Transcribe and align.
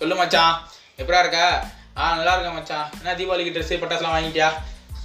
சொல்லு 0.00 0.14
மச்சான். 0.18 0.52
எப்படா 1.00 1.18
இருக்க? 1.22 1.40
ஆ 1.96 2.14
நல்லா 2.14 2.32
இருக்கேன் 2.34 2.56
மச்சான். 2.58 2.86
என்ன 3.02 3.14
தீபாவளிக்கு 3.18 3.54
ட்ரெஸ்ஸு 3.54 3.80
பட்டாசுலாம் 3.80 4.14
வாங்கிட்டியா? 4.16 4.48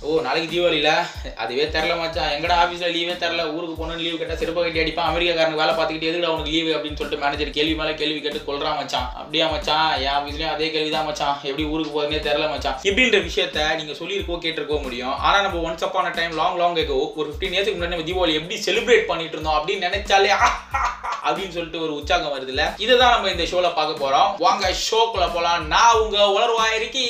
ஓ 0.03 0.15
நாளைக்கு 0.25 0.47
தீபாவளியில் 0.51 1.35
அதுவே 1.43 1.65
தெரில 1.75 1.93
மச்சான். 1.99 2.31
எங்கடா 2.35 2.55
ஆஃபீஸில் 2.63 2.91
லீவே 2.95 3.13
தெரில 3.21 3.43
ஊருக்கு 3.53 3.75
போகணும் 3.77 4.01
லீவு 4.01 4.17
கேட்டால் 4.17 4.39
சிறப்பாக 4.41 4.63
கட்டி 4.65 4.81
அடிப்பான். 4.81 5.07
அமெரிக்காக்காரனுக்கு 5.11 5.61
வேலை 5.61 5.73
பார்த்துக்கிட்டு 5.75 6.09
எதுக்கு 6.09 6.29
அவனுக்கு 6.29 6.51
லீவு 6.55 6.71
அப்படின்னு 6.75 6.99
சொல்லிட்டு 6.99 7.21
மேனேஜர் 7.21 7.53
கேள்வி 7.57 7.75
மேலே 7.79 7.93
கேள்வி 8.01 8.19
கேட்டு 8.25 8.39
கொள்றான் 8.47 8.77
மச்சான். 8.79 9.07
அப்படியா 9.21 9.45
மச்சான்? 9.53 9.87
என் 10.05 10.15
ஆஃபீஸ்லேயும் 10.17 10.53
அதே 10.55 10.67
கேள்வி 10.73 10.91
தான் 10.95 11.07
மச்சான். 11.09 11.35
எப்படி 11.49 11.65
ஊருக்கு 11.73 11.93
போகிறதுனே 11.95 12.19
தெரில 12.27 12.49
மச்சான். 12.53 12.77
இப்படின்ற 12.89 13.19
விஷயத்த 13.27 13.67
நீங்கள் 13.79 13.99
சொல்லியிருக்கோ 14.01 14.37
கேட்டிருக்கோ 14.45 14.79
முடியும். 14.87 15.15
ஆனால் 15.27 15.45
நம்ம 15.45 15.61
once 15.69 15.85
upon a 15.87 16.11
time 16.19 16.35
long 16.41 16.59
long 16.63 16.77
கேட்கோ 16.79 16.99
ஒரு 17.19 17.27
ஃபிஃப்டீன் 17.29 17.55
இயர்ஸ்க்கு 17.57 17.77
முன்னாடி 17.77 17.95
நம்ம 17.95 18.09
தீபாவளி 18.09 18.37
எப்படி 18.41 18.57
செலிப்ரேட் 18.67 19.09
பண்ணிட்டு 19.11 19.37
இருந்தோம் 19.37 19.57
அப்படின்னு 19.59 19.87
நினைச்சாலே 19.89 20.33
அப்படின்னு 21.27 21.55
சொல்லிட்டு 21.55 21.83
ஒரு 21.85 21.93
உற்சாகம் 21.99 22.33
வருது 22.33 22.51
இல்ல 22.53 22.63
இதுதான் 22.83 23.13
நம்ம 23.13 23.31
இந்த 23.35 23.45
ஷோல 23.51 23.71
பார்க்க 23.79 24.03
போறோம். 24.03 24.29
வாங்க 24.43 24.73
ஷோக்குள்ள 24.87 25.27
போலாம். 25.37 25.65
நான் 25.73 26.01
உங்க 26.03 26.19
உலர்வாயிருக்கி. 26.35 27.07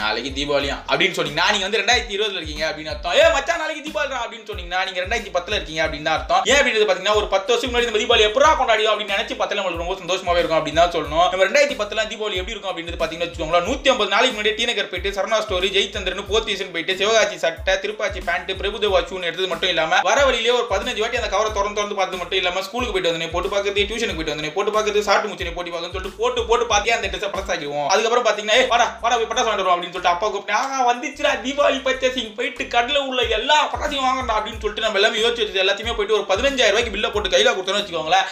நாளைக்கு 0.00 0.30
தீபாவளியா? 0.36 0.76
அப்படின்னு 0.90 1.16
சொன்னீங்கன்னா 1.16 1.46
நீங்க 1.52 1.64
வந்து 1.66 1.80
ரெண்டாயிரத்தி 1.80 2.14
இருபதுல 2.16 2.38
இருக்கீங்க 2.40 2.64
அப்படின்னு 2.68 2.92
அர்த்தம். 2.92 3.14
ஏ 3.14 3.24
மச்சா 3.34 3.54
நாளைக்கு 3.56 3.82
தீபாவளி 3.86 4.14
அப்படின்னு 4.22 4.46
சொன்னீங்கன்னா 4.50 4.80
நீங்க 4.86 5.00
ரெண்டாயிரத்தி 5.00 5.32
பத்துல 5.34 5.56
இருக்கீங்க 5.58 5.82
அப்படின்னு 5.86 6.06
தான் 6.08 6.16
அர்த்தம். 6.18 6.42
ஏன் 6.50 6.58
அப்படின்னு 6.58 6.88
பாத்தீங்கன்னா 6.90 7.16
ஒரு 7.20 7.28
பத்து 7.34 7.50
வருஷம் 7.52 7.70
முன்னாடி 7.70 7.88
நம்ம 7.88 8.00
தீபாவளி 8.02 8.24
எப்படா 8.28 8.50
கொண்டாடியோ 8.60 8.90
அப்படின்னு 8.92 9.14
நினைச்சு 9.16 9.36
பத்துல 9.42 9.58
நம்மளுக்கு 9.58 9.84
ரொம்ப 9.84 9.96
சந்தோஷமாவே 10.00 10.40
இருக்கும் 10.42 10.60
அப்படின்னு 10.60 10.80
தான் 10.82 10.94
சொல்லணும். 10.96 11.26
நம்ம 11.32 11.44
ரெண்டாயிரத்தி 11.44 11.76
பத்துல 11.82 12.06
தீபாவளி 12.12 12.40
எப்படி 12.40 12.54
இருக்கும் 12.54 12.72
அப்படின்னு 12.72 13.02
பாத்தீங்கன்னா 13.02 13.28
வச்சுக்கோங்களா 13.28 13.62
நூத்தி 13.68 13.90
ஐம்பது 13.92 14.10
நாளைக்கு 14.10 14.36
முன்னாடி 14.36 14.54
டி 14.54 14.88
போயிட்டு 14.92 15.12
சரணா 15.18 15.38
ஸ்டோரி 15.46 15.70
ஜெய்தந்திரன் 15.76 16.28
போத்தீசன் 16.30 16.72
போயிட்டு 16.76 16.96
சிவகாசி 17.02 17.38
சட்டை 17.44 17.74
திருப்பாச்சி 17.84 18.22
பேண்ட் 18.28 18.52
பிரபுதேவா 18.60 19.02
சூன் 19.10 19.28
எடுத்தது 19.28 19.48
மட்டும் 19.48 19.72
இல்லாம 19.74 20.00
வர 20.08 20.18
வழியிலே 20.24 20.54
ஒரு 20.58 20.66
பதினஞ்சு 20.72 21.04
வாட்டி 21.04 21.20
அந்த 21.22 21.30
கவரை 21.34 21.52
திறந்து 21.52 21.78
திறந்து 21.80 21.98
பார்த்து 22.00 22.22
மட்டும் 22.22 22.40
இல்லாம 22.40 22.62
ஸ்கூலுக்கு 22.68 22.94
போயிட்டு 22.94 23.12
வந்தேன் 23.12 23.34
போட்டு 23.36 23.52
பார்க்கறது 23.54 23.86
டியூஷனுக்கு 23.90 24.18
போயிட்டு 24.18 24.34
வந்தேன் 24.34 24.56
போட்டு 24.58 24.74
பார்க்கறது 24.76 25.06
சாட்டு 25.10 25.30
முச்சனை 25.32 25.54
போட்டி 25.54 25.70
பார்க்கறது 25.70 25.96
சொல்லிட்டு 25.96 26.20
போட்டு 26.22 26.46
போட்டு 26.50 26.66
பார்த்தே 26.66 26.96
அந்த 26.98 27.08
ட்ரெஸ் 27.08 27.32
பழசாக்கிடுவோம். 27.36 27.88
அதுக்கப்புறம் 27.92 28.26
பாத்தீங்கன்னா 28.28 28.58
"ஏய், 28.60 28.68
வாடா 28.72 28.88
வாடா 29.04 29.14
போய் 29.16 29.30
பட்டாசு 29.30 29.48
வாங்கிட்டு 29.48 29.70
அப்படின்னு 29.82 29.96
சொல்லிட்டு 29.96 30.14
அப்பா 30.14 30.26
கூப்பிட்டேன் 30.26 30.60
ஆஹா 30.62 30.78
வந்துச்சுடா 30.90 31.30
தீபாவளி 31.44 31.78
பர்ச்சேசிங் 31.86 32.34
போயிட்டு 32.36 32.64
கடல 32.74 32.98
உள்ள 33.08 33.22
எல்லா 33.38 33.56
பட்டாசையும் 33.72 34.06
வாங்கடா 34.08 34.36
அப்படின்னு 34.38 34.62
சொல்லிட்டு 34.62 34.86
நம்ம 34.86 35.00
எல்லாமே 35.00 35.22
யோசிச்சு 35.24 35.44
வச்சு 35.44 35.64
எல்லாத்தையுமே 35.64 35.96
போயிட்டு 35.96 36.18
ஒரு 36.18 36.26
பதினஞ்சாயிரம் 36.30 36.74
ரூபாய்க்கு 36.74 36.94
பில்ல 36.94 37.10
போட்டு 37.12 37.32
கையில 37.34 37.54
கொடுத்தோன்னு 37.54 37.82
வச்சுக்கோங்களேன். 37.82 38.28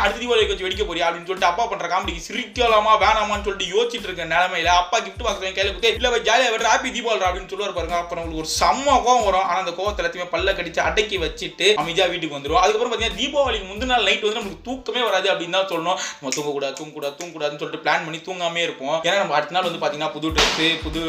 அடுத்த 0.00 0.20
தீபாவளிக்கு 0.22 0.54
வச்சு 0.54 0.66
வெடிக்க 0.66 0.84
போறியா 0.88 1.06
அப்படின்னு 1.06 1.28
சொல்லிட்டு 1.30 1.50
அப்பா 1.50 1.64
பண்ற 1.70 1.86
காமெடிக்கு 1.92 2.26
சிரிக்கலாமா 2.28 2.92
வேணாமான்னு 3.04 3.46
சொல்லிட்டு 3.46 3.72
யோசிச்சுட்டு 3.74 4.08
இருக்க 4.08 4.24
நிலமையில 4.34 4.72
அப்பா 4.82 4.98
கிஃப்ட் 5.06 5.24
பாக்ஸ் 5.26 5.42
கையில 5.58 5.70
கொடுத்து 5.70 5.94
இல்ல 6.00 6.22
ஜாலியா 6.28 6.50
விடுற 6.54 6.68
ஹாப்பி 6.72 6.90
தீபாவளி 6.96 7.26
அப்படின்னு 7.28 7.52
சொல்லுவார் 7.52 7.76
பாருங்க. 7.78 7.96
அப்புறம் 8.02 8.22
நம்மளுக்கு 8.22 8.42
ஒரு 8.44 8.50
செம்ம 8.60 8.96
கோவம் 9.06 9.26
வரும். 9.28 9.46
ஆனா 9.48 9.58
அந்த 9.62 9.74
கோவத்தை 9.78 10.02
எல்லாத்தையுமே 10.02 10.28
பல்ல 10.34 10.54
கடிச்சு 10.58 10.80
அடக்கி 10.88 11.18
வச்சுட்டு 11.24 11.68
அமைதியா 11.82 12.06
வீட்டுக்கு 12.12 12.36
வந்துடும் 12.38 12.60
அதுக்கப்புறம் 12.62 12.92
பாத்தீங்கன்னா 12.92 13.20
தீபாவளிக்கு 13.22 13.68
முந்தின 13.70 13.90
நாள் 13.92 14.06
நைட் 14.08 14.26
வந்து 14.26 14.40
நமக்கு 14.40 14.64
தூக்கமே 14.68 15.02
வராது 15.08 15.28
அப்படின்னு 15.32 15.56
தான் 15.58 15.70
சொல்லணும். 15.72 15.98
நம்ம 16.18 16.34
தூங்க 16.36 16.52
கூடாது 16.56 16.74
தூங்க 16.80 16.94
கூடாது 16.98 17.14
தூங்க 17.20 17.32
கூடாதுன்னு 17.36 17.62
சொல்லிட்டு 17.62 17.84
பிளான் 17.86 18.04
பண்ணி 18.06 18.20
தூங்காமே 18.28 18.62
இருப்போம். 18.66 18.96
ஏன்னா 19.06 19.16
நம்ம 19.22 19.36
அடுத்த 19.38 19.56
நாள் 19.56 19.68
வந்து 19.68 19.82
பாத்தீங்கன்னா 19.84 20.12
புது 20.16 20.32
ட்ரெஸ் 20.36 20.82
புது 20.84 21.00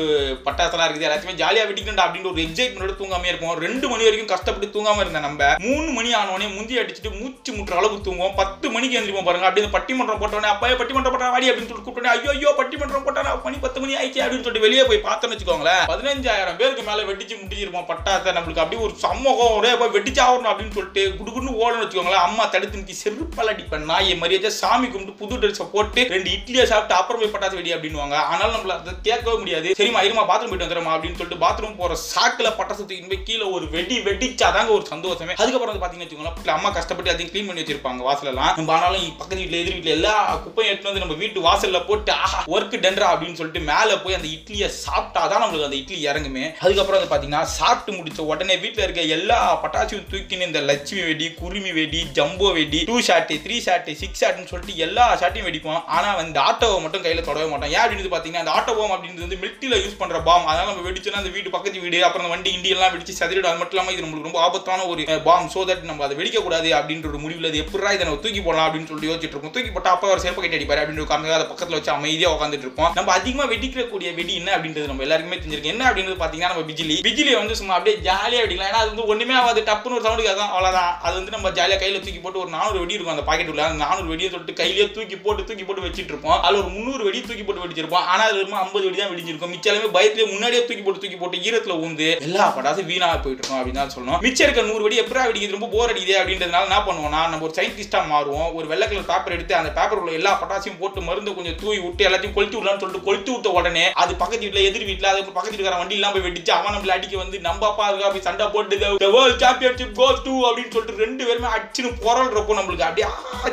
பட்டாசெல்லாம் 0.46 0.88
இருக்குது. 0.90 1.08
எல்லாத்தையுமே 1.10 1.38
ஜாலியா 1.44 1.66
வெட்டிக்கணும் 1.70 2.06
அப்படின்னு 2.06 2.32
ஒரு 2.34 2.42
எக்ஸைட்மெண்ட் 2.48 3.00
தூங்காமே 3.02 3.30
இருப்போம். 3.32 3.56
ரெண்டு 3.66 3.86
மணி 3.92 4.08
வரைக்கும் 4.08 4.32
கஷ்டப்பட்டு 4.34 4.74
தூங்காம 4.76 5.02
இருந்தேன் 5.04 5.28
நம்ம. 5.28 5.50
மூணு 5.68 5.90
மணி 5.98 6.10
ஆனோடனே 6.22 6.48
முந்தி 6.58 6.80
அடிச்சுட்டு 6.84 7.12
மூச்சு 7.20 7.52
முட்டுற 7.58 7.80
அளவுக்கு 7.82 8.06
தூங்குவோம். 8.08 8.36
பத்து 8.42 8.70
மணிக்கு 8.78 8.98
எழுந்திரிப்போம் 8.98 9.30
பாருங்க. 9.30 9.48
அப்படின்னு 9.50 9.74
பட்டிமன்றம் 9.78 10.22
போட்டோன்னே 10.24 10.52
அப்பயே 10.54 10.78
பட்டிமன்றம் 10.82 11.16
போட்டா 11.16 11.32
வாடி 11.36 11.50
அப்படின்னு 11.52 11.72
சொல்லிட்டு 11.72 11.88
கூப்பிட்டோன்னே 11.90 12.14
ஐயோ 12.16 12.32
ஐயோ 12.36 12.54
பட்டிமன்றம் 12.60 13.06
போட்டா 13.08 13.36
மணி 13.46 13.58
பத்து 13.66 13.80
மணி 13.82 13.94
ஆயிடுச்சு 14.00 14.24
அப்படின்னு 14.24 14.46
சொல்லிட்டு 14.46 14.66
வெளியே 14.68 14.84
போய் 14.90 15.06
பார்த்தோன்னு 15.08 15.36
வச்சுக்கோங்களேன். 15.36 15.84
பதினஞ்சாயிரம் 15.92 16.58
பேருக்கு 16.62 16.84
மேல 16.90 17.06
வெட்டிச்சு 17.10 17.36
முடிச்சிருப்போம் 17.42 17.88
பட்டாசை 17.92 18.32
நம்மளுக்கு. 18.38 18.64
அப்படியே 18.64 18.82
ஒரு 18.88 18.94
சமூகம் 19.06 19.56
ஒரே 19.60 19.72
போய் 19.82 19.94
வெட்டிச்சு 19.96 20.22
ஆகணும் 20.28 20.52
அப்படின்னு 20.52 20.76
சொல்லிட்டு 20.78 21.04
குடுகுன்னு 21.20 21.58
ஓடணும் 21.64 21.84
வச்சுக்கோங்களேன். 21.84 22.26
அம்மா 22.28 22.44
தடுத்து 22.54 22.80
நிற்கி 22.82 22.96
செருப்பால் 23.04 23.52
அடிப்பேன் 23.54 23.88
நாயை 23.92 24.16
மரியாதை 24.24 24.52
சாமி 24.62 24.88
கும்பிட்டு 24.94 25.20
புது 25.22 25.40
ட்ரெஸ்ஸை 25.42 25.68
போட்டு 25.76 26.02
ரெண்டு 26.16 26.30
இட்லியை 26.38 26.66
சாப்பிட்டு 26.72 26.98
அப்புறம் 27.00 27.22
போய் 27.24 27.34
பட்டாசு 27.36 27.60
வெடி 27.60 27.74
அப்படின்னுவாங்க. 27.76 28.18
ஆனாலும் 28.32 28.56
நம்மள 28.56 28.76
அதை 28.78 28.94
கேட்கவே 29.08 29.38
முடியாது. 29.44 29.76
சரிமா 29.80 30.02
இருமா 30.08 30.26
பாத்ரூம் 30.32 30.52
போயிட்டு 30.52 30.68
வந்துடுமா 30.68 30.94
அப்படின்னு 30.96 31.20
சொல்லிட்டு 31.22 31.44
பாத்ரூம் 31.46 31.78
போற 31.82 31.98
சாக்கில் 32.14 32.56
பட்டாசு 32.60 32.82
தூக்கி 32.84 33.10
போய் 33.14 33.26
கீழே 33.30 33.48
ஒரு 33.58 33.68
வெடி 33.76 33.98
வெடிச்சாதாங்க 34.10 34.72
ஒரு 34.78 34.86
சந்தோஷமே. 34.94 35.36
அதுக்கப்புறம் 35.42 35.74
வந்து 35.74 35.84
பாத்தீங்கன்னு 35.86 36.08
வச்சுக்கோங்களேன் 36.08 36.58
அம்மா 36.58 36.72
கஷ்டப்பட்டு 36.78 37.14
அதையும் 37.14 37.32
க்ளீன் 37.34 37.50
பண்ணி 37.50 37.64
வச்சிருப்பாங்க 37.64 38.02
வாசலெல்லாம். 38.10 38.51
நம்ம 38.58 38.74
ஆனாலும் 38.76 39.06
பக்கத்து 39.20 39.42
வீட்டில் 39.42 39.62
எதிர் 39.62 39.76
வீட்டில் 39.78 39.96
எல்லா 39.98 40.14
குப்பையும் 40.44 40.72
எடுத்து 40.72 40.90
வந்து 40.90 41.04
நம்ம 41.04 41.18
வீட்டு 41.22 41.46
வாசலில் 41.48 41.86
போட்டு 41.90 42.12
ஆஹா 42.26 42.40
ஒர்க் 42.56 42.76
டென்ரா 42.86 43.08
அப்படின்னு 43.14 43.40
சொல்லிட்டு 43.40 43.62
மேலே 43.72 43.96
போய் 44.04 44.18
அந்த 44.18 44.28
இட்லியை 44.36 44.70
சாப்பிட்டா 44.84 45.22
தான் 45.32 45.42
நம்மளுக்கு 45.44 45.70
அந்த 45.70 45.80
இட்லி 45.82 45.98
இறங்குமே. 46.10 46.46
அதுக்கப்புறம் 46.64 47.00
வந்து 47.00 47.12
பார்த்தீங்கன்னா 47.12 47.44
சாப்பிட்டு 47.58 47.98
முடிச்ச 47.98 48.26
உடனே 48.32 48.58
வீட்டில் 48.64 48.86
இருக்க 48.86 49.04
எல்லா 49.18 49.40
பட்டாசையும் 49.64 50.08
தூக்கின்னு 50.14 50.48
இந்த 50.50 50.62
லட்சுமி 50.70 51.04
வெடி 51.10 51.28
குருமி 51.42 51.74
வெடி 51.80 52.02
ஜம்போ 52.20 52.50
வெடி 52.60 52.82
two 52.92 52.98
shot 53.10 53.38
three 53.46 53.58
shot 53.68 53.98
six 54.02 54.24
ஷாட்டுன்னு 54.24 54.52
சொல்லிட்டு 54.54 54.76
எல்லா 54.88 55.06
ஷாட்டையும் 55.22 55.48
வெடிப்போம். 55.50 55.82
ஆனால் 55.98 56.18
வந்து 56.22 56.40
ஆட்டோவை 56.48 56.80
மட்டும் 56.86 57.06
கையில் 57.06 57.28
தொடவே 57.30 57.48
மாட்டோம். 57.52 57.72
ஏன் 57.76 57.82
அப்படின்னு 57.84 58.14
பார்த்தீங்கன்னா 58.14 58.46
அந்த 58.46 58.56
ஆட்டோ 58.58 58.76
பாம் 58.80 58.96
அப்படின்றது 58.96 59.26
வந்து 59.28 59.42
மில்ட்டில 59.44 59.80
யூஸ் 59.84 60.00
பண்ணுற 60.02 60.18
பாம் 60.30 60.48
அதனால 60.50 60.70
நம்ம 60.72 60.86
வெடிச்சோன்னா 60.88 61.22
அந்த 61.24 61.32
வீட்டு 61.36 61.56
பக்கத்து 61.56 61.84
வீடு 61.86 62.04
அப்புறம் 62.08 62.26
அந்த 62.26 62.34
வண்டி 62.36 62.50
இண்டியெல்லாம் 62.58 62.94
வெடிச்சு 62.96 63.20
சதிரிடும் 63.22 63.52
அது 63.52 63.60
மட்டும் 63.62 63.78
இல்லாமல் 63.78 63.96
இது 63.96 64.04
நம்மளுக்கு 64.04 64.30
ரொம்ப 64.30 64.42
ஆபத்தான 64.46 64.86
ஒரு 64.92 65.04
பாம் 65.28 65.50
சோ 65.56 65.64
தட் 65.70 65.90
நம்ம 65.90 66.06
அதை 66.08 66.16
வெடிக்கக்கூடாது 66.20 66.70
அப்படின்ற 66.80 67.08
ஒரு 67.12 67.20
முடிவில் 67.26 67.50
அது 67.52 67.62
எப்படா 67.64 67.94
இதை 67.98 68.06
நம்ம 68.08 68.22
தூக்கி 68.26 68.41
போடலாம் 68.46 68.68
அப்படின்னு 68.68 68.90
சொல்லிட்டு 68.90 69.10
யோசிச்சுட்டு 69.10 69.36
இருப்போம் 69.36 69.56
தூக்கி 69.56 69.72
போட்டா 69.76 69.92
அப்பா 69.96 70.08
ஒரு 70.14 70.22
செருப்பு 70.24 70.42
கட்டி 70.44 70.58
அடிப்பாரு 70.60 70.82
அப்படின்னு 70.84 71.06
உட்காந்து 71.06 71.36
அதை 71.38 71.46
பக்கத்துல 71.52 71.78
வச்சு 71.78 71.92
அமைதியா 71.96 72.30
உட்காந்துட்டு 72.36 72.66
இருப்போம். 72.68 72.92
நம்ம 72.98 73.14
அதிகமா 73.18 73.46
வெடிக்கக்கூடிய 73.54 74.10
வெடி 74.20 74.34
என்ன 74.42 74.52
அப்படின்றது 74.58 74.90
நம்ம 74.92 75.06
எல்லாருக்குமே 75.08 75.40
தெரிஞ்சிருக்கு. 75.42 75.74
என்ன 75.74 75.86
அப்படின்றது 75.90 76.18
பாத்தீங்கன்னா 76.24 76.52
நம்ம 76.54 76.66
பிஜிலி 76.70 76.98
பிஜிலி 77.08 77.34
வந்து 77.40 77.58
சும்மா 77.62 77.76
அப்படியே 77.78 77.98
ஜாலியா 78.10 78.44
வெடிக்கலாம். 78.44 78.72
ஏன்னா 78.72 78.82
அது 78.84 78.92
வந்து 78.94 79.08
ஒண்ணுமே 79.14 79.36
ஆகாது. 79.42 79.64
டப்புன்னு 79.72 79.98
ஒரு 80.00 80.06
சவுண்டுக்கு 80.08 80.34
அதான் 80.34 80.54
அவ்வளவுதான். 80.56 80.92
அது 81.06 81.16
வந்து 81.20 81.36
நம்ம 81.38 81.52
ஜாலியா 81.60 81.80
கையில 81.84 82.04
தூக்கி 82.06 82.22
போட்டு 82.26 82.42
ஒரு 82.44 82.52
நானூறு 82.58 82.80
வெடி 82.84 82.98
இருக்கும் 82.98 83.16
அந்த 83.16 83.26
பாக்கெட் 83.32 83.52
உள்ள. 83.54 83.66
அந்த 83.70 83.80
நானூறு 83.86 84.08
வெடியை 84.14 84.32
தொட்டு 84.36 84.60
கையிலேயே 84.62 84.88
தூக்கி 84.98 85.20
போட்டு 85.26 85.48
தூக்கி 85.50 85.68
போட்டு 85.68 85.86
வச்சிட்டு 85.88 86.14
இருப்போம். 86.14 86.38
அதுல 86.46 86.62
ஒரு 86.64 86.72
முந்நூறு 86.76 87.04
வெடி 87.10 87.22
தூக்கி 87.30 87.46
போட்டு 87.48 87.66
வெடிச்சிருப்போம். 87.66 88.08
ஆனா 88.14 88.24
அது 88.30 88.46
ரொம்ப 88.46 88.58
ஐம்பது 88.64 88.86
வெடி 88.88 89.02
தான் 89.02 89.14
வெடிஞ்சிருக்கும். 89.16 89.54
மிச்சாலுமே 89.56 89.90
பயத்துல 89.98 90.10
பயத்திலே 90.12 90.32
முன்னாடியே 90.32 90.62
தூக்கி 90.68 90.84
போட்டு 90.86 91.02
தூக்கி 91.02 91.18
போட்டு 91.20 91.38
ஈரத்துல 91.48 91.74
ஊந்து 91.84 92.08
எல்லா 92.28 92.46
பட்டாசும் 92.56 92.88
வீணா 92.90 93.08
போயிட்டு 93.24 93.42
இருக்கும் 93.42 93.60
அப்படின்னு 93.60 93.80
தான் 93.82 93.92
சொல்லணும். 93.94 94.22
மிச்சம் 94.26 94.46
இருக்க 94.48 94.62
நூறு 94.70 94.84
வெடி 94.86 94.98
எப்படா 95.02 95.22
வெடிக்குது? 95.28 95.56
ரொம்ப 95.56 95.68
போர் 95.74 95.92
அடிக்குது 95.92 96.16
அப்படின்றதுனால 96.22 96.68
என்ன 96.68 96.80
பண்ணுவோம்னா 96.88 97.22
நம்ம 97.32 97.46
ஒரு 97.48 97.56
சயின்டிஸ்டா 97.58 98.00
மாறுவோம். 98.12 98.31
ஒரு 98.58 98.66
வெள்ளை 98.72 98.88
கலர் 98.88 99.10
பேப்பர் 99.12 99.36
எடுத்து 99.38 99.56
அந்த 99.60 99.72
பேப்பர் 99.78 100.02
உள்ள 100.02 100.12
எல்லா 100.20 100.34
பட்டாசியும் 100.42 100.80
போட்டு 100.82 101.02
மருந்து 101.10 101.36
கொஞ்சம் 101.38 101.58
தூவி 101.62 101.80
விட்டு 101.86 102.08
எல்லாத்தையும் 102.10 102.36
கொளுத்தி 102.38 102.58
விடலாம்னு 102.58 102.84
சொல்லிட்டு 102.84 103.08
கொளுத்தி 103.08 103.32
விட்ட 103.36 103.50
உடனே 103.60 103.86
அது 104.04 104.12
பக்கத்து 104.22 104.44
வீட்டுல 104.46 104.64
எதிர் 104.70 104.88
வீட்டுல 104.90 105.10
அது 105.14 105.24
பக்கத்து 105.38 105.56
வீட்டுக்கார 105.56 105.80
வண்டி 105.82 105.98
எல்லாம் 106.00 106.16
போய் 106.16 106.26
வெடிச்சு 106.28 106.54
அவன் 106.58 106.76
நம்மள 106.78 106.96
அடிக்க 106.98 107.18
வந்து 107.24 107.40
நம்ம 107.48 107.68
அப்பா 107.72 107.88
இருக்கா? 107.90 108.10
போய் 108.16 108.28
சண்டை 108.30 108.48
போட்டு 108.56 108.80
the 109.06 109.12
world 109.18 109.36
championship 109.46 109.92
goes 110.02 110.20
அப்படின்னு 110.50 110.74
சொல்லிட்டு 110.76 111.04
ரெண்டு 111.06 111.24
பேருமே 111.28 111.50
அடிச்சுன்னு 111.56 111.92
இருக்கும் 112.36 112.60
நம்மளுக்கு 112.60 112.88
அப்படியே 112.88 113.08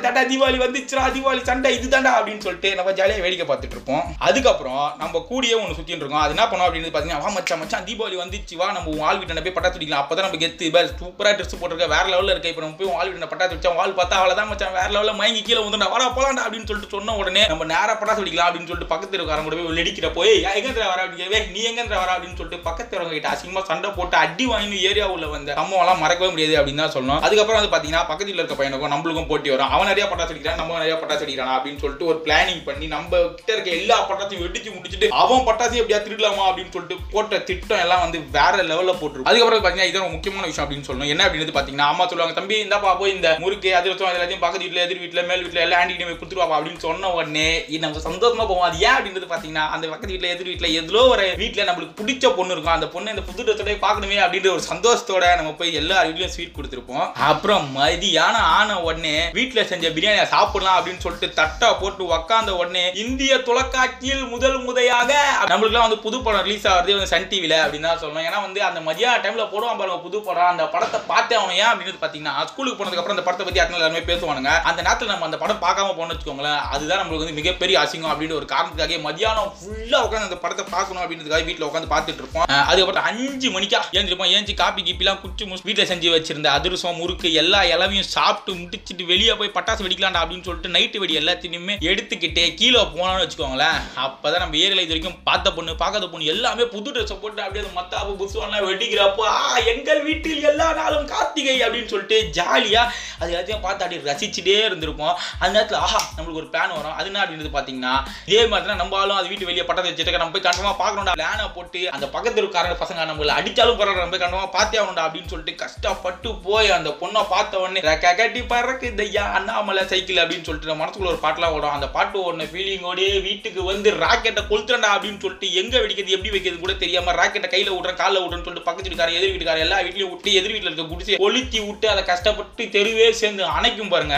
தடா 0.04 0.22
தீபாவளி 0.30 0.58
வந்துச்சுரா 0.64 1.02
தீபாவளி 1.14 1.42
சண்டை 1.50 1.70
இதுதான்டா 1.78 2.12
அப்படின்னு 2.18 2.44
சொல்லிட்டு 2.46 2.70
நம்ம 2.78 2.92
ஜாலியாக 2.98 3.24
வேடிக்கை 3.24 3.46
பார்த்துட்டு 3.50 3.76
இருப்போம் 3.76 4.04
அதுக்கப்புறம் 4.28 4.82
நம்ம 5.02 5.24
கூடியே 5.30 5.54
ஒன்று 5.60 5.76
சுத்திட்டு 5.78 6.02
இருக்கோம். 6.04 6.22
அது 6.24 6.34
என்ன 6.34 6.44
பண்ணோம் 6.50 6.66
அப்படின்னு 6.68 6.90
பார்த்தீங்கன்னா 6.94 7.24
வா 7.24 7.30
மச்சான் 7.36 7.60
மச்சான் 7.62 7.86
தீபாவளி 7.88 8.16
வந்துச்சு 8.22 8.56
வா 8.60 8.66
நம்ம 8.76 9.06
ஆள் 9.08 9.18
வீட்டை 9.20 9.42
போய் 9.46 9.56
பட்டாசு 9.56 9.76
வெடிக்கலாம். 9.76 10.02
அப்பதான் 10.04 10.26
நம்ம 10.26 10.40
கெத்து. 10.44 10.70
பேர் 11.18 11.36
ட்ரெஸ் 11.38 11.58
போட்டிருக்க 11.60 11.88
வேற 11.94 12.04
லெவலில் 12.12 12.32
இருக்க. 12.34 12.52
இப்போ 12.52 12.62
நம்ம 12.64 12.76
போய் 12.80 12.94
ஆள் 13.00 13.12
வீட்டை 13.12 13.28
பட்டாசு 13.32 13.54
வச்சா 13.56 13.74
வால் 13.80 13.96
பார்த்தா 14.00 14.18
அவ்வளோதான் 14.20 14.50
மச்சான். 14.52 14.67
வேற 14.76 14.86
லெவலில் 14.94 15.18
மயங்கி 15.20 15.42
கீழே 15.42 15.60
வந்துடா 15.62 15.90
வாடா 15.94 16.06
போலாண்டா 16.16 16.44
அப்படின்னு 16.46 16.68
சொல்லிட்டு 16.70 16.94
சொன்ன 16.96 17.14
உடனே 17.20 17.46
நம்ம 17.46 17.64
நேரா 17.64 17.94
பட்டாசு 18.00 18.22
வெடிக்கலாம் 18.22 18.48
அப்படின்னு 18.48 18.70
சொல்லிட்டு 18.70 18.92
பக்கத்து 18.92 19.16
இருக்காரங்க 19.18 19.48
கூட 19.48 19.56
போய் 19.56 19.78
வெடிக்கிற 19.80 20.12
போய் 20.12 20.32
எங்கே 20.58 20.72
வர? 20.92 21.00
அப்படின்னு 21.06 21.40
நீ 21.52 21.62
எங்க 21.62 21.96
வர? 22.02 22.10
அப்படின்னு 22.16 22.38
சொல்லிட்டு 22.40 22.64
பக்கத்து 22.68 22.96
இருக்க 22.96 23.14
கிட்ட 23.14 23.28
அசிங்கமா 23.34 23.62
சண்டை 23.70 23.90
போட்டு 23.90 24.16
அடி 24.16 24.46
வாங்கி 24.46 24.78
ஏரியா 24.90 25.06
உள்ள 25.14 25.26
வந்த 25.26 25.54
அம்மாவெல்லாம் 25.62 26.02
மறக்கவே 26.04 26.30
முடியாது 26.30 26.54
அப்படின்னு 26.58 26.82
தான் 26.84 26.94
சொல்லணும். 26.96 27.20
அதுக்கப்புறம் 27.20 27.60
வந்து 27.60 27.74
பாத்தீங்கன்னா 27.74 28.02
பக்கத்துல 28.10 28.40
இருக்க 28.40 28.56
பையனுக்கும் 28.60 28.92
நம்மளுக்கும் 28.94 29.28
போட்டி 29.28 29.50
வரும். 29.50 29.70
அவன் 29.70 29.86
நிறைய 29.86 30.06
பட்டாசு 30.12 30.32
அடிக்கிறான் 30.34 30.60
நம்ம 30.62 30.78
நிறைய 30.78 30.96
பட்டாசு 31.02 31.24
அடிக்கிறான் 31.26 31.54
அப்படின்னு 31.58 31.82
சொல்லிட்டு 31.84 32.06
ஒரு 32.06 32.20
பிளானிங் 32.24 32.62
பண்ணி 32.64 32.86
நம்ம 32.86 33.20
கிட்ட 33.38 33.52
இருக்க 33.52 33.70
எல்லா 33.70 33.98
பட்டாசையும் 34.10 34.44
வெடிச்சு 34.46 34.72
முடிச்சுட்டு 34.76 35.08
அவன் 35.22 35.46
பட்டாசையும் 35.48 35.82
எப்படியா 35.82 36.00
திருடலாமா? 36.06 36.44
அப்படின்னு 36.50 36.74
சொல்லிட்டு 36.76 36.98
போட்ட 37.10 37.38
திட்டம் 37.50 37.82
எல்லாம் 37.86 38.00
வந்து 38.00 38.20
வேற 38.38 38.62
லெவலில் 38.62 39.00
போட்டுருக்கும். 39.00 39.30
அதுக்கப்புறம் 39.32 39.64
பாத்தீங்கன்னா 39.64 39.90
இது 39.92 40.02
முக்கியமான 40.16 40.46
விஷயம் 40.46 40.68
அப்படின்னு 40.68 40.88
சொல்லணும். 40.90 41.12
என்ன 41.14 41.26
அப்படின்னு 41.26 41.58
பாத்தீங்கன்னா 41.58 41.90
அம்மா 41.92 42.06
சொல்லுவாங்க 42.06 42.36
தம்பி 42.40 42.64
இந்தாப்பா 42.64 42.98
போய் 42.98 43.14
இந்த 43.18 43.36
முறுக்கு 43.38 43.76
அதிர்ஷ்டம் 43.76 44.08
எல்லாத்தையும் 44.08 44.26
எல்லாத்தையும் 44.28 44.44
பக்கத்து 44.58 44.68
வீட்டில் 44.68 44.84
எதிர் 44.86 45.02
வீட்டில் 45.02 45.26
மேல் 45.28 45.42
வீட்டில் 45.44 45.62
எல்லாம் 45.64 45.80
ஆண்டி 45.82 46.04
போய் 46.06 46.18
கொடுத்துருவாங்க 46.20 46.54
அப்படின்னு 46.58 46.82
சொன்ன 46.86 47.10
உடனே 47.16 47.48
நம்ம 47.84 48.00
சந்தோஷமா 48.06 48.44
போவோம் 48.50 48.66
அது 48.68 48.76
ஏன் 48.86 48.94
அப்படின்றது 48.96 49.28
பாத்தீங்கன்னா 49.32 49.64
அந்த 49.74 49.84
பக்கத்து 49.90 50.14
வீட்டில் 50.14 50.32
எதிர் 50.34 50.50
வீட்டில் 50.50 50.76
எதுலோ 50.80 51.02
ஒரு 51.12 51.26
வீட்டில் 51.42 51.68
நம்மளுக்கு 51.68 51.98
பிடிச்ச 52.00 52.24
பொண்ணு 52.38 52.54
இருக்கும். 52.54 52.76
அந்த 52.76 52.88
பொண்ணு 52.94 53.12
இந்த 53.14 53.24
புது 53.28 53.44
ட்ரெஸ்ஸோட 53.46 53.76
பார்க்கணுமே 53.84 54.18
அப்படின்ற 54.24 54.50
ஒரு 54.56 54.64
சந்தோஷத்தோட 54.70 55.24
நம்ம 55.40 55.52
போய் 55.60 55.78
எல்லா 55.80 55.98
வீட்லயும் 56.08 56.34
ஸ்வீட் 56.34 56.56
கொடுத்துருப்போம். 56.56 57.06
அப்புறம் 57.30 57.66
மதியானம் 57.78 58.48
ஆன 58.58 58.78
உடனே 58.86 59.16
வீட்டில் 59.38 59.68
செஞ்ச 59.72 59.86
பிரியாணியை 59.96 60.26
சாப்பிடலாம் 60.34 60.78
அப்படின்னு 60.78 61.04
சொல்லிட்டு 61.06 61.30
தட்டா 61.40 61.70
போட்டு 61.82 62.10
உக்காந்த 62.16 62.50
உடனே 62.60 62.84
இந்திய 63.04 63.38
தொலைக்காட்சியில் 63.50 64.24
முதல் 64.34 64.58
முறையாக 64.66 65.12
நம்மளுக்குலாம் 65.52 65.86
வந்து 65.88 66.00
புது 66.06 66.16
படம் 66.26 66.44
ரிலீஸ் 66.48 66.68
ஆகுறது 66.72 66.98
வந்து 66.98 67.12
சன் 67.14 67.30
டிவியில் 67.32 67.56
அப்படின்னு 67.64 67.90
தான் 67.90 68.02
சொல்லணும். 68.04 68.26
ஏன்னா 68.28 68.40
வந்து 68.46 68.60
அந்த 68.70 68.80
மதியான 68.88 69.22
டைமில் 69.24 69.50
போடுவான் 69.54 69.80
பாருங்க 69.80 70.00
புது 70.06 70.18
படம். 70.28 70.52
அந்த 70.52 70.66
படத்தை 70.74 71.00
பார்த்தே 71.12 71.38
அவன் 71.40 71.56
ஏன் 71.62 71.70
அப்படின்னு 71.72 72.02
பார்த்தீங்கன்னா 72.02 72.36
ஸ்கூலுக்கு 72.50 72.78
போனதுக்கப்புறம் 72.80 73.16
அந்த 73.16 73.26
படத்தை 73.26 73.44
பத்தி 73.46 73.62
அத்தனை 73.62 73.78
எல்லாருமே 73.80 74.04
பேசுவானுங்க. 74.10 74.47
அந்த 74.68 74.80
நேரத்தில் 74.82 75.10
நம்ம 75.10 75.26
அந்த 75.26 75.38
படம் 75.38 75.62
பார்க்காம 75.62 75.92
போனோம்னு 75.92 76.14
வச்சுக்கோங்களேன் 76.14 76.60
அதுதான் 76.70 77.00
நம்மளுக்கு 77.00 77.24
வந்து 77.24 77.38
மிகப்பெரிய 77.38 77.76
அசிங்கம் 77.80 78.12
அப்படின்னு 78.12 78.38
ஒரு 78.38 78.46
காரணத்துக்காக 78.52 78.98
மதியானம் 79.06 79.50
ஃபுல்லாக 79.58 80.04
உட்காந்து 80.06 80.28
அந்த 80.28 80.38
படத்தை 80.38 80.64
பார்க்கணும் 80.68 81.02
அப்படின்றதுக்காக 81.02 81.46
வீட்டில் 81.48 81.68
உட்காந்து 81.68 81.92
பார்த்துட்டு 81.92 82.22
இருப்போம். 82.22 82.46
அதுக்கப்புறம் 82.68 83.06
அஞ்சு 83.10 83.48
மணிக்கா 83.50 83.80
ஏஞ்சிருப்போம் 83.98 84.32
ஏஞ்சி 84.36 84.54
காப்பி 84.54 84.82
கீப்பிலாம் 84.82 85.20
குச்சி 85.22 85.44
முஸ் 85.44 85.64
வீட்டில் 85.68 85.90
செஞ்சு 85.90 86.08
வச்சிருந்த 86.14 86.50
அதிரசம் 86.58 86.98
முறுக்கு 87.00 87.28
எல்லா 87.42 87.60
இலவையும் 87.72 88.10
சாப்பிட்டு 88.14 88.52
முடிச்சுட்டு 88.60 89.04
வெளியே 89.04 89.34
போய் 89.40 89.54
பட்டாசு 89.56 89.84
வெடிக்கலாம்டா 89.86 90.22
அப்படின்னு 90.22 90.46
சொல்லிட்டு 90.48 90.74
நைட்டு 90.76 91.02
வெடி 91.02 91.20
எல்லாத்தையுமே 91.20 91.76
எடுத்துக்கிட்டே 91.90 92.46
கீழே 92.54 92.82
போனோம்னு 92.94 93.24
வச்சுக்கோங்களேன். 93.24 93.78
அப்பதான் 94.06 94.42
நம்ம 94.44 94.56
ஏரியில் 94.64 94.84
இது 94.84 94.92
வரைக்கும் 94.92 95.18
பார்த்த 95.28 95.52
பொண்ணு 95.52 95.74
பார்க்காத 95.82 96.08
பொண்ணு 96.08 96.32
எல்லாமே 96.34 96.64
புது 96.74 96.88
ட்ரெஸ்ஸை 96.90 97.16
போட்டு 97.16 97.44
அப்படியே 97.44 97.64
மத்தாப்பு 97.78 98.12
புதுசுவெல்லாம் 98.20 98.66
வெடிக்கிறப்போ 98.70 99.24
ஆ 99.34 99.42
எங்கள் 99.72 100.02
வீட்டில் 100.08 100.46
எல்லா 100.50 100.68
நாளும் 100.78 101.08
கார்த்திகை 101.12 101.56
அப்படின்னு 101.64 101.92
சொல்லிட்டு 101.92 102.18
ஜாலியாக 102.38 102.92
அது 103.20 103.30
எல்லாத்தையும் 103.32 103.64
பார்த்து 103.64 103.84
அப்படியே 103.84 104.02
சிந்திச்சுட்டே 104.38 104.66
இருந்திருப்போம். 104.68 105.14
அந்த 105.42 105.52
நேரத்தில் 105.56 105.80
ஆஹா 105.86 106.00
நம்மளுக்கு 106.16 106.40
ஒரு 106.42 106.48
பிளான் 106.52 106.74
வரும். 106.78 106.96
அது 106.98 107.08
என்ன? 107.10 107.20
அப்படின்றது 107.24 107.50
பார்த்தீங்கன்னா 107.56 107.94
இதே 108.30 108.42
மாதிரி 108.50 108.68
தான் 108.70 108.80
நம்ம 108.82 108.96
ஆளும் 109.00 109.18
அது 109.20 109.30
வீட்டு 109.32 109.48
வெளியே 109.50 109.64
பட்டத்தை 109.68 109.88
வச்சுட்டு 109.90 110.22
நம்ம 110.22 110.34
போய் 110.36 110.46
கன்ஃபார்மாக 110.48 110.78
பார்க்கணும்டா. 110.82 111.14
பிளானை 111.20 111.46
போட்டு 111.56 111.80
அந்த 111.96 112.06
பக்கத்து 112.16 112.42
இருக்கார 112.42 112.74
பசங்க 112.82 113.06
நம்மளை 113.10 113.34
அடித்தாலும் 113.38 113.78
பரவாயில்ல 113.80 114.04
நம்ம 114.04 114.14
போய் 114.16 114.24
கன்ஃபார்மாக 114.24 114.52
பார்த்தே 114.58 114.78
ஆகணும்டா 114.80 115.06
அப்படின்னு 115.08 115.32
சொல்லிட்டு 115.32 115.54
கஷ்டப்பட்டு 115.64 116.28
போய் 116.46 116.74
அந்த 116.78 116.90
பொண்ணை 117.02 117.22
பார்த்த 117.34 117.62
உடனே 117.64 117.82
கட்டி 118.18 118.42
பறக்கு 118.52 118.88
தையா 119.00 119.24
அண்ணாமலை 119.38 119.82
சைக்கிள் 119.92 120.22
அப்படின்னு 120.22 120.46
சொல்லிட்டு 120.48 120.70
நம்ம 120.70 120.82
மனசுக்குள்ள 120.82 121.12
ஒரு 121.14 121.22
பாட்டெலாம் 121.24 121.54
ஓடும். 121.56 121.74
அந்த 121.76 121.88
பாட்டு 121.96 122.16
ஓடின 122.26 122.48
ஃபீலிங்கோடய 122.52 123.20
வீட்டுக்கு 123.28 123.60
வந்து 123.72 123.88
ராக்கெட்டை 124.04 124.42
கொளுத்துறண்டா 124.50 124.90
அப்படின்னு 124.96 125.22
சொல்லிட்டு 125.24 125.48
எங்கே 125.60 125.78
வெடிக்கிறது 125.82 126.16
எப்படி 126.16 126.32
வைக்கிறது 126.34 126.62
கூட 126.64 126.74
தெரியாமல் 126.84 127.18
ராக்கெட்டை 127.20 127.50
கையில் 127.54 127.74
விடுறேன் 127.76 128.00
காலில் 128.02 128.22
விடுறேன்னு 128.22 128.46
சொல்லிட்டு 128.46 128.68
பக்கத்து 128.68 128.88
வீட்டுக்கார 128.88 129.16
எதிர் 129.18 129.32
வீட்டுக்கார 129.34 129.64
எல்லா 129.66 129.78
வீட்லேயும் 129.86 130.12
விட்டு 130.14 130.36
எதிர் 130.40 130.54
வீட்டில் 130.54 130.70
இருக்க 130.70 130.86
குடிசை 130.92 131.18
கொளுத்தி 131.24 131.60
விட்டு 131.66 131.86
அதை 131.94 132.04
கஷ்டப்பட்டு 132.12 132.64
தெருவே 132.76 133.08
சேர்ந்து 133.22 133.44
அணைக்கும் 133.56 133.92
பாருங்க. 133.94 134.16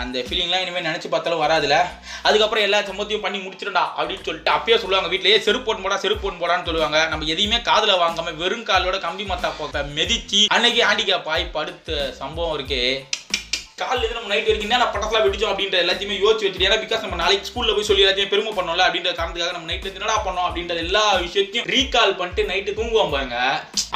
அந்த 0.00 0.18
ஃபீலிங்லாம் 0.26 0.62
இனிமேல் 0.64 0.86
நினச்சி 0.88 1.08
பார்த்தாலும் 1.12 1.42
வராதுல. 1.44 1.76
அதுக்கப்புறம் 2.28 2.64
எல்லா 2.66 2.78
சம்பவத்தையும் 2.88 3.24
பண்ணி 3.24 3.38
முடிச்சிடா 3.44 3.82
அப்படின்னு 3.98 4.26
சொல்லிட்டு 4.28 4.52
அப்பயே 4.56 4.76
சொல்லுவாங்க 4.82 5.08
வீட்டிலேயே 5.12 5.38
செருப்பு 5.46 5.66
போட்டு 5.66 5.84
போடா 5.86 5.96
செருப்பு 6.02 6.22
போட்டு 6.24 6.42
போடான்னு 6.42 6.68
சொல்லுவாங்க. 6.68 6.98
நம்ம 7.12 7.28
எதையுமே 7.32 7.60
காதில் 7.68 8.00
வாங்காம 8.02 8.34
வெறும் 8.42 8.66
காலோட 8.70 8.98
கம்பி 9.06 9.26
மத்தா 9.32 9.50
போக்க 9.58 9.82
மிதிச்சு 9.98 10.42
அன்னைக்கு 10.56 10.82
ஆண்டிகா 10.90 11.18
பாய் 11.28 11.52
படுத்த 11.56 11.98
சம்பவம் 12.20 12.56
இருக்கே. 12.58 12.82
காலையில 13.82 14.04
இருந்து 14.04 14.18
நம்ம 14.20 14.32
நைட் 14.32 14.48
வரைக்கும் 14.48 14.70
என்ன 14.70 14.88
பட்டத்தில் 14.94 15.24
வெடிச்சோம் 15.26 15.52
அப்படின்ற 15.52 15.76
எல்லாத்தையுமே 15.84 16.18
யோசிச்சு 16.24 16.46
வச்சுட்டு 16.46 16.68
ஏன்னா 16.68 16.78
பிகாஸ் 16.84 17.04
நம்ம 17.06 17.18
நாளைக்கு 17.22 17.48
ஸ்கூலில் 17.50 17.76
போய் 17.76 17.88
சொல்லி 17.88 18.04
எல்லாத்தையும் 18.04 18.32
பெருமை 18.32 18.52
பண்ணோம்ல 18.58 18.86
அப்படின்ற 18.88 19.10
காரணத்துக்காக 19.18 19.56
நம்ம 19.56 19.70
நைட் 19.70 19.88
என்னடா 19.90 20.16
பண்ணோம் 20.26 20.48
அப்படின்ற 20.48 20.76
எல்லா 20.86 21.04
விஷயத்தையும் 21.24 21.68
ரீகால் 21.74 22.16
பண்ணிட்டு 22.20 22.48
நைட்டு 22.50 22.76
தூங்குவோம் 22.78 23.14
பாருங்க. 23.14 23.36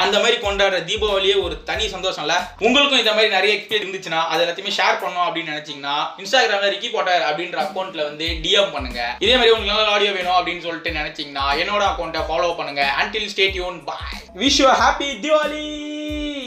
அந்த 0.02 0.16
மாதிரி 0.22 0.36
கொண்டாடுற 0.44 0.78
தீபாவளியே 0.90 1.36
ஒரு 1.44 1.54
தனி 1.70 1.84
சந்தோஷம்ல. 1.94 2.36
உங்களுக்கும் 2.66 3.02
இந்த 3.02 3.12
மாதிரி 3.16 3.34
நிறைய 3.36 3.52
எக்ஸ்பீரியன்ஸ் 3.56 3.84
இருந்துச்சுன்னா 3.84 4.20
அது 4.32 4.42
எல்லாத்தையுமே 4.44 4.76
ஷேர் 4.78 5.00
பண்ணோம் 5.02 5.26
அப்படின்னு 5.26 5.52
நினைச்சீங்கன்னா 5.54 5.96
இன்ஸ்டாகிராம்ல 6.22 6.70
ரிக்கி 6.74 6.90
கோட்டர் 6.94 7.24
அப்படின்ற 7.28 7.58
அக்கௌண்ட்ல 7.64 8.04
வந்து 8.10 8.28
டிஎம் 8.44 8.72
பண்ணுங்க. 8.76 9.00
இதே 9.24 9.34
மாதிரி 9.36 9.52
உங்களுக்கு 9.54 9.74
நல்ல 9.74 9.94
ஆடியோ 9.96 10.12
வேணும் 10.18 10.38
அப்படின்னு 10.38 10.64
சொல்லிட்டு 10.66 10.98
நினைச்சீங்கன்னா 11.00 11.46
என்னோட 11.62 11.82
அக்கௌண்ட்டை 11.90 12.24
ஃபாலோ 12.30 12.52
பண்ணுங்க. 12.60 12.84
Until 13.02 13.30
stay tuned 13.34 13.80
bye 13.90 14.22
wish 14.44 14.60
you 14.62 14.68
happy 14.84 15.10
Deepavali 15.24 15.64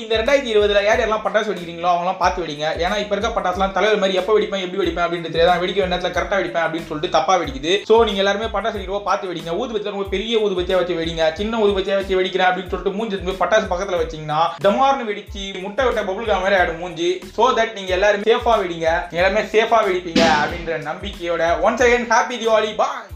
இந்த 0.06 0.16
ரெண்டாயிரத்தி 0.22 0.52
இருபதுல 0.54 0.81
யார் 0.88 1.04
எல்லாம் 1.06 1.24
பட்டாசு 1.25 1.50
வெடிக்கிறீங்களோ 1.52 1.90
அவங்களாம் 1.92 2.19
பார்த்து 2.24 2.44
வெடிங்க. 2.44 2.66
ஏன்னா 2.86 2.98
இப்போ 3.04 3.16
இருக்க 3.16 3.31
பட்டாசுலாம் 3.38 3.75
தலைவர் 3.78 4.02
மாதிரி 4.04 4.19
எப்போ 4.22 4.34
வெடிப்பேன் 4.38 4.63
எப்படி 4.66 4.81
வெடிப்பேன் 4.81 5.06
அப்படின்னு 5.06 5.31
தெரியாது 5.36 5.63
வெடிக்க 5.66 5.80
வேண்டிய 5.81 5.94
நேரத்தில் 5.96 6.16
கரெக்டாக 6.18 6.40
வெடிப்பேன் 6.42 6.66
அப்படின்னு 6.66 6.90
சொல்லிட்டு 6.92 7.16
தப்பா 7.18 7.36
வெடிக்குது. 7.44 7.75
ஸோ 7.92 7.98
நீங்க 8.10 8.24
எல்லாருமே 8.25 8.50
பட்டாசு 8.56 8.75
வெடிக்கிறோம் 8.78 9.07
பார்த்து 9.10 9.31
வெடிங்க. 9.31 9.54
ஊதுபத்தியில் 9.62 9.96
ரொம்ப 9.98 10.10
பெரிய 10.16 10.42
ஊதுபத்தியா 10.46 10.80
வச்சு 10.81 11.00
வெடிங்க. 11.02 11.30
சின்ன 11.42 11.62
ஊதுபத்தியா 11.66 12.00
வச்சு 12.02 12.19
வெடிக்கிறேன் 12.22 12.50
அப்படின்னு 12.50 12.74
சொல்லிட்டு 12.74 12.96
மூஞ்சி 12.98 13.22
போய் 13.30 13.42
பட்டாசு 13.44 13.72
பக்கத்தில் 13.75 14.02
வச்சீங்கன்னா 14.04 14.42
டமார்னு 14.68 15.10
வெடிச்சு 15.12 15.46
முட்டை 15.63 15.86
விட்ட 15.90 16.04
பபுள் 16.10 16.30
காம் 16.31 16.44
மாதிரி 16.46 16.60
ஆயிடும் 16.60 16.81
மூஞ்சி. 16.86 17.12
ஸோ 17.38 17.54
தட் 17.60 17.78
நீங்க 17.80 17.94
எல்லாரும் 18.00 18.28
சேஃபா 18.31 18.56
வெடிங்க. 18.63 18.90
எல்லாமே 19.19 19.34
எல்லாருமே 19.36 19.51
சேஃபா 19.54 19.78
வெடிப்பீங்க 19.88 20.24
அப்படின்ற 20.42 20.78
நம்பிக்கையோட 20.90 21.44
once 21.68 21.84
again 21.86 22.10
happy 22.13 22.36
Deepavali 22.42 22.72
bye 22.81 23.15